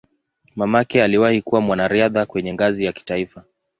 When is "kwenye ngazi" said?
2.25-2.85